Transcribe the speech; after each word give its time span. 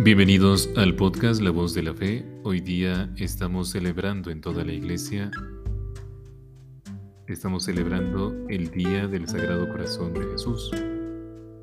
Bienvenidos 0.00 0.68
al 0.76 0.94
podcast 0.94 1.40
La 1.40 1.50
Voz 1.50 1.72
de 1.72 1.82
la 1.82 1.94
Fe. 1.94 2.24
Hoy 2.44 2.60
día 2.60 3.10
estamos 3.16 3.70
celebrando 3.70 4.30
en 4.30 4.42
toda 4.42 4.62
la 4.62 4.72
iglesia, 4.72 5.30
estamos 7.26 7.64
celebrando 7.64 8.36
el 8.48 8.70
Día 8.70 9.08
del 9.08 9.26
Sagrado 9.26 9.66
Corazón 9.68 10.12
de 10.12 10.20
Jesús. 10.32 10.70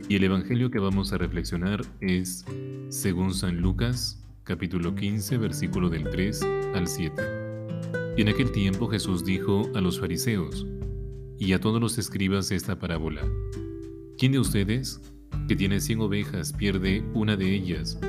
Y 0.09 0.15
el 0.15 0.23
Evangelio 0.23 0.71
que 0.71 0.79
vamos 0.79 1.13
a 1.13 1.19
reflexionar 1.19 1.81
es 2.01 2.43
según 2.89 3.35
San 3.35 3.61
Lucas, 3.61 4.25
capítulo 4.43 4.95
15, 4.95 5.37
versículo 5.37 5.89
del 5.89 6.09
3 6.09 6.41
al 6.73 6.87
7. 6.87 7.13
Y 8.17 8.23
en 8.23 8.29
aquel 8.29 8.51
tiempo 8.51 8.87
Jesús 8.87 9.23
dijo 9.23 9.69
a 9.75 9.79
los 9.79 9.99
fariseos 9.99 10.65
y 11.37 11.53
a 11.53 11.59
todos 11.59 11.79
los 11.79 11.99
escribas 11.99 12.51
esta 12.51 12.79
parábola. 12.79 13.21
¿Quién 14.17 14.31
de 14.31 14.39
ustedes, 14.39 14.99
que 15.47 15.55
tiene 15.55 15.79
cien 15.79 16.01
ovejas, 16.01 16.51
pierde 16.51 17.05
una 17.13 17.37
de 17.37 17.53
ellas? 17.53 17.99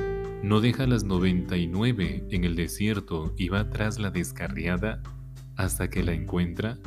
No 0.45 0.61
deja 0.61 0.85
las 0.85 1.03
99 1.03 2.27
en 2.29 2.43
el 2.43 2.55
desierto 2.55 3.33
y 3.35 3.49
va 3.49 3.67
tras 3.71 3.97
la 3.97 4.11
descarriada 4.11 5.01
hasta 5.55 5.89
que 5.89 6.03
la 6.03 6.13
encuentra, 6.13 6.77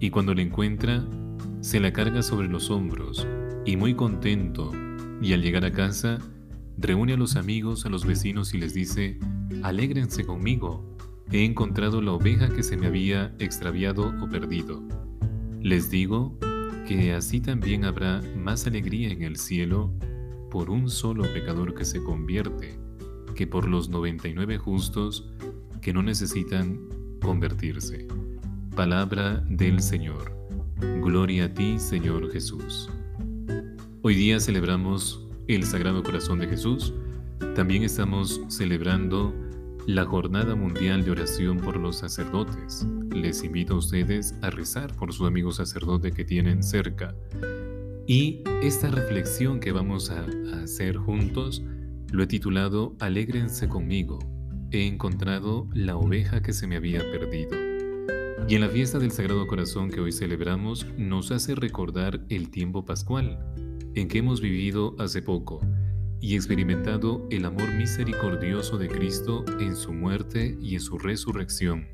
y 0.00 0.10
cuando 0.10 0.34
la 0.34 0.42
encuentra, 0.42 1.06
se 1.60 1.78
la 1.78 1.92
carga 1.92 2.20
sobre 2.20 2.48
los 2.48 2.68
hombros, 2.68 3.28
y 3.64 3.76
muy 3.76 3.94
contento, 3.94 4.72
y 5.22 5.34
al 5.34 5.40
llegar 5.40 5.64
a 5.64 5.70
casa, 5.70 6.18
reúne 6.78 7.12
a 7.12 7.16
los 7.16 7.36
amigos, 7.36 7.86
a 7.86 7.90
los 7.90 8.04
vecinos 8.04 8.54
y 8.54 8.58
les 8.58 8.74
dice, 8.74 9.20
alégrense 9.62 10.24
conmigo, 10.24 10.84
he 11.30 11.44
encontrado 11.44 12.02
la 12.02 12.10
oveja 12.10 12.48
que 12.48 12.64
se 12.64 12.76
me 12.76 12.88
había 12.88 13.32
extraviado 13.38 14.12
o 14.20 14.28
perdido. 14.28 14.82
Les 15.60 15.90
digo 15.90 16.36
que 16.88 17.12
así 17.12 17.40
también 17.40 17.84
habrá 17.84 18.20
más 18.36 18.66
alegría 18.66 19.10
en 19.12 19.22
el 19.22 19.36
cielo 19.36 19.94
por 20.50 20.70
un 20.70 20.90
solo 20.90 21.22
pecador 21.32 21.72
que 21.74 21.84
se 21.84 22.02
convierte 22.02 22.79
que 23.34 23.46
por 23.46 23.68
los 23.68 23.88
99 23.88 24.58
justos 24.58 25.30
que 25.80 25.92
no 25.92 26.02
necesitan 26.02 26.80
convertirse. 27.22 28.06
Palabra 28.74 29.44
del 29.48 29.82
Señor. 29.82 30.32
Gloria 31.02 31.46
a 31.46 31.54
ti, 31.54 31.78
Señor 31.78 32.30
Jesús. 32.30 32.88
Hoy 34.02 34.14
día 34.14 34.40
celebramos 34.40 35.26
el 35.46 35.64
Sagrado 35.64 36.02
Corazón 36.02 36.38
de 36.38 36.48
Jesús. 36.48 36.94
También 37.54 37.82
estamos 37.82 38.40
celebrando 38.48 39.34
la 39.86 40.04
Jornada 40.04 40.54
Mundial 40.54 41.04
de 41.04 41.10
Oración 41.10 41.58
por 41.58 41.76
los 41.76 41.96
Sacerdotes. 41.98 42.86
Les 43.14 43.42
invito 43.42 43.74
a 43.74 43.78
ustedes 43.78 44.34
a 44.42 44.50
rezar 44.50 44.94
por 44.96 45.12
su 45.12 45.26
amigo 45.26 45.52
sacerdote 45.52 46.12
que 46.12 46.24
tienen 46.24 46.62
cerca. 46.62 47.14
Y 48.06 48.42
esta 48.62 48.88
reflexión 48.88 49.60
que 49.60 49.72
vamos 49.72 50.10
a, 50.10 50.26
hacer 50.62 50.96
juntos 50.96 51.62
lo 52.12 52.22
he 52.22 52.26
titulado 52.26 52.96
Alégrense 52.98 53.68
conmigo. 53.68 54.18
He 54.72 54.86
encontrado 54.86 55.68
la 55.72 55.96
oveja 55.96 56.42
que 56.42 56.52
se 56.52 56.66
me 56.66 56.76
había 56.76 57.00
perdido. 57.10 57.56
Y 58.48 58.54
en 58.54 58.62
la 58.62 58.68
fiesta 58.68 58.98
del 58.98 59.12
Sagrado 59.12 59.46
Corazón 59.46 59.90
que 59.90 60.00
hoy 60.00 60.12
celebramos 60.12 60.86
nos 60.96 61.30
hace 61.30 61.54
recordar 61.54 62.20
el 62.28 62.50
tiempo 62.50 62.84
pascual, 62.84 63.38
en 63.94 64.08
que 64.08 64.18
hemos 64.18 64.40
vivido 64.40 64.96
hace 64.98 65.22
poco 65.22 65.60
y 66.20 66.34
experimentado 66.34 67.26
el 67.30 67.44
amor 67.44 67.72
misericordioso 67.74 68.76
de 68.76 68.88
Cristo 68.88 69.44
en 69.60 69.76
su 69.76 69.92
muerte 69.92 70.56
y 70.60 70.74
en 70.74 70.80
su 70.80 70.98
resurrección. 70.98 71.88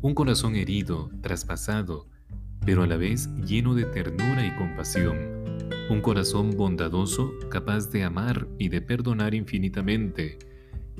Un 0.00 0.14
corazón 0.14 0.56
herido, 0.56 1.10
traspasado, 1.22 2.08
pero 2.64 2.82
a 2.82 2.86
la 2.86 2.96
vez 2.96 3.28
lleno 3.36 3.74
de 3.74 3.84
ternura 3.84 4.46
y 4.46 4.56
compasión 4.56 5.39
un 5.90 6.02
corazón 6.02 6.56
bondadoso 6.56 7.32
capaz 7.50 7.90
de 7.90 8.04
amar 8.04 8.46
y 8.58 8.68
de 8.68 8.80
perdonar 8.80 9.34
infinitamente. 9.34 10.38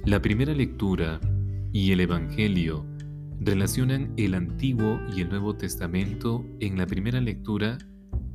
La 0.05 0.21
primera 0.21 0.53
lectura 0.53 1.21
y 1.73 1.93
el 1.93 2.01
Evangelio 2.01 2.85
relacionan 3.39 4.13
el 4.17 4.35
Antiguo 4.35 5.01
y 5.15 5.21
el 5.21 5.29
Nuevo 5.29 5.55
Testamento. 5.55 6.45
En 6.59 6.77
la 6.77 6.87
primera 6.87 7.21
lectura, 7.21 7.79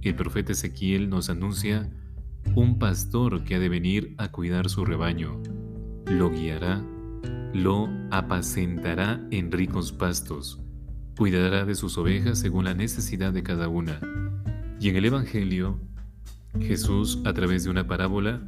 el 0.02 0.16
profeta 0.16 0.54
Ezequiel 0.54 1.10
nos 1.10 1.30
anuncia 1.30 1.92
un 2.56 2.80
pastor 2.80 3.44
que 3.44 3.56
ha 3.56 3.60
de 3.60 3.68
venir 3.68 4.16
a 4.18 4.32
cuidar 4.32 4.70
su 4.70 4.86
rebaño. 4.86 5.42
Lo 6.06 6.32
guiará, 6.32 6.82
lo 7.54 7.90
apacentará 8.12 9.22
en 9.30 9.52
ricos 9.52 9.92
pastos, 9.92 10.62
cuidará 11.18 11.66
de 11.66 11.76
sus 11.76 11.98
ovejas 11.98 12.40
según 12.40 12.64
la 12.64 12.76
necesidad 12.76 13.34
de 13.34 13.44
cada 13.44 13.68
una. 13.68 14.00
Y 14.80 14.88
en 14.88 14.96
el 14.96 15.06
Evangelio, 15.06 15.82
Jesús, 16.62 17.20
a 17.26 17.34
través 17.34 17.64
de 17.64 17.70
una 17.70 17.88
parábola, 17.88 18.42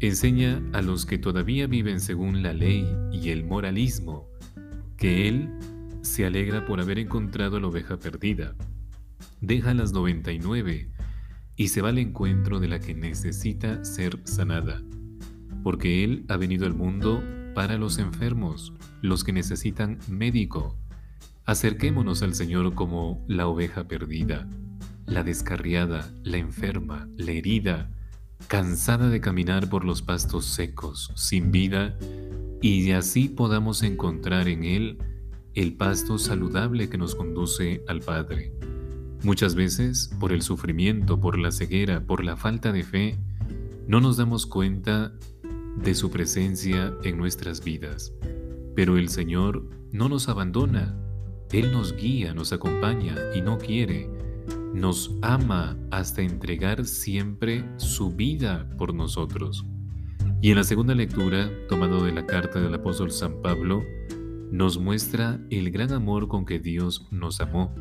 enseña 0.00 0.62
a 0.72 0.82
los 0.82 1.06
que 1.06 1.18
todavía 1.18 1.66
viven 1.66 2.00
según 2.00 2.42
la 2.42 2.52
ley 2.52 2.86
y 3.12 3.30
el 3.30 3.44
moralismo 3.44 4.28
que 4.96 5.28
Él 5.28 5.50
se 6.02 6.24
alegra 6.24 6.64
por 6.64 6.80
haber 6.80 6.98
encontrado 6.98 7.60
la 7.60 7.68
oveja 7.68 7.98
perdida. 7.98 8.54
Deja 9.40 9.74
las 9.74 9.92
99 9.92 10.90
y 11.56 11.68
se 11.68 11.82
va 11.82 11.90
al 11.90 11.98
encuentro 11.98 12.60
de 12.60 12.68
la 12.68 12.80
que 12.80 12.94
necesita 12.94 13.84
ser 13.84 14.20
sanada, 14.24 14.82
porque 15.62 16.04
Él 16.04 16.24
ha 16.28 16.36
venido 16.36 16.66
al 16.66 16.74
mundo 16.74 17.22
para 17.54 17.76
los 17.76 17.98
enfermos, 17.98 18.72
los 19.02 19.24
que 19.24 19.32
necesitan 19.32 19.98
médico. 20.08 20.78
Acerquémonos 21.44 22.22
al 22.22 22.34
Señor 22.34 22.74
como 22.74 23.24
la 23.28 23.46
oveja 23.46 23.88
perdida 23.88 24.48
la 25.10 25.24
descarriada, 25.24 26.14
la 26.22 26.36
enferma, 26.36 27.08
la 27.16 27.32
herida, 27.32 27.90
cansada 28.46 29.10
de 29.10 29.20
caminar 29.20 29.68
por 29.68 29.84
los 29.84 30.02
pastos 30.02 30.46
secos, 30.46 31.12
sin 31.16 31.50
vida, 31.50 31.98
y 32.62 32.92
así 32.92 33.28
podamos 33.28 33.82
encontrar 33.82 34.46
en 34.46 34.62
Él 34.64 34.98
el 35.54 35.74
pasto 35.74 36.16
saludable 36.16 36.88
que 36.88 36.96
nos 36.96 37.16
conduce 37.16 37.82
al 37.88 38.00
Padre. 38.00 38.52
Muchas 39.24 39.56
veces, 39.56 40.14
por 40.20 40.32
el 40.32 40.42
sufrimiento, 40.42 41.20
por 41.20 41.38
la 41.38 41.50
ceguera, 41.50 42.06
por 42.06 42.22
la 42.22 42.36
falta 42.36 42.70
de 42.70 42.84
fe, 42.84 43.18
no 43.88 44.00
nos 44.00 44.16
damos 44.16 44.46
cuenta 44.46 45.12
de 45.76 45.94
su 45.96 46.10
presencia 46.10 46.94
en 47.02 47.18
nuestras 47.18 47.64
vidas. 47.64 48.12
Pero 48.76 48.96
el 48.96 49.08
Señor 49.08 49.68
no 49.90 50.08
nos 50.08 50.28
abandona, 50.28 50.96
Él 51.50 51.72
nos 51.72 51.96
guía, 51.96 52.32
nos 52.32 52.52
acompaña 52.52 53.16
y 53.34 53.42
no 53.42 53.58
quiere 53.58 54.08
nos 54.74 55.16
ama 55.22 55.76
hasta 55.90 56.22
entregar 56.22 56.84
siempre 56.84 57.64
su 57.76 58.10
vida 58.10 58.68
por 58.78 58.94
nosotros. 58.94 59.64
Y 60.42 60.50
en 60.50 60.56
la 60.56 60.64
segunda 60.64 60.94
lectura, 60.94 61.50
tomado 61.68 62.04
de 62.04 62.12
la 62.12 62.24
carta 62.24 62.60
del 62.60 62.74
apóstol 62.74 63.10
San 63.10 63.42
Pablo, 63.42 63.82
nos 64.50 64.78
muestra 64.78 65.40
el 65.50 65.70
gran 65.70 65.92
amor 65.92 66.28
con 66.28 66.44
que 66.44 66.58
Dios 66.58 67.06
nos 67.10 67.40
amó 67.40 67.74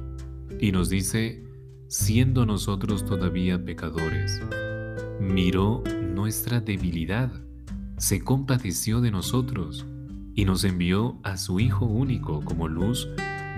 y 0.60 0.72
nos 0.72 0.90
dice, 0.90 1.44
siendo 1.88 2.46
nosotros 2.46 3.06
todavía 3.06 3.64
pecadores, 3.64 4.42
miró 5.20 5.84
nuestra 6.14 6.60
debilidad, 6.60 7.32
se 7.98 8.22
compadeció 8.24 9.02
de 9.02 9.12
nosotros 9.12 9.86
y 10.36 10.46
nos 10.46 10.64
envió 10.64 11.18
a 11.24 11.38
su 11.38 11.60
Hijo 11.60 11.86
único 11.86 12.42
como 12.42 12.68
luz 12.68 13.08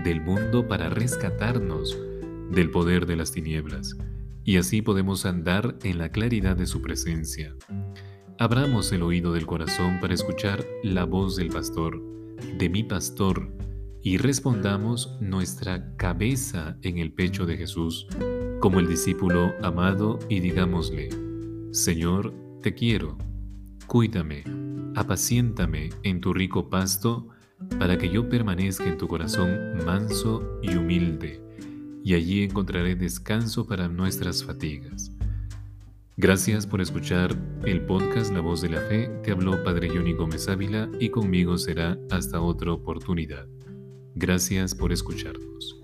del 0.03 0.21
mundo 0.21 0.67
para 0.67 0.89
rescatarnos 0.89 1.97
del 2.51 2.69
poder 2.69 3.05
de 3.05 3.15
las 3.15 3.31
tinieblas, 3.31 3.97
y 4.43 4.57
así 4.57 4.81
podemos 4.81 5.25
andar 5.25 5.77
en 5.83 5.97
la 5.97 6.11
claridad 6.11 6.55
de 6.55 6.67
su 6.67 6.81
presencia. 6.81 7.55
Abramos 8.37 8.91
el 8.91 9.03
oído 9.03 9.33
del 9.33 9.45
corazón 9.45 9.99
para 10.01 10.13
escuchar 10.13 10.65
la 10.83 11.05
voz 11.05 11.35
del 11.35 11.49
pastor, 11.49 12.01
de 12.57 12.69
mi 12.69 12.83
pastor, 12.83 13.55
y 14.03 14.17
respondamos 14.17 15.15
nuestra 15.21 15.95
cabeza 15.95 16.77
en 16.81 16.97
el 16.97 17.13
pecho 17.13 17.45
de 17.45 17.55
Jesús, 17.55 18.07
como 18.59 18.79
el 18.79 18.87
discípulo 18.87 19.53
amado, 19.61 20.19
y 20.27 20.39
digámosle, 20.39 21.09
Señor, 21.71 22.33
te 22.61 22.73
quiero, 22.73 23.17
cuídame, 23.87 24.43
apaciéntame 24.95 25.91
en 26.03 26.19
tu 26.19 26.33
rico 26.33 26.69
pasto, 26.69 27.29
para 27.77 27.97
que 27.97 28.09
yo 28.09 28.27
permanezca 28.27 28.85
en 28.85 28.97
tu 28.97 29.07
corazón 29.07 29.85
manso 29.85 30.59
y 30.63 30.75
humilde 30.75 31.50
y 32.03 32.13
allí 32.13 32.43
encontraré 32.43 32.95
descanso 32.95 33.65
para 33.65 33.87
nuestras 33.87 34.43
fatigas. 34.43 35.11
Gracias 36.17 36.67
por 36.67 36.81
escuchar 36.81 37.35
el 37.65 37.81
podcast 37.81 38.31
La 38.31 38.41
Voz 38.41 38.61
de 38.61 38.69
la 38.69 38.81
Fe. 38.81 39.07
Te 39.23 39.31
habló 39.31 39.63
Padre 39.63 39.89
Johnny 39.89 40.13
Gómez 40.13 40.47
Ávila 40.47 40.89
y 40.99 41.09
conmigo 41.09 41.57
será 41.57 41.97
hasta 42.11 42.41
otra 42.41 42.73
oportunidad. 42.73 43.47
Gracias 44.13 44.75
por 44.75 44.91
escucharnos. 44.91 45.80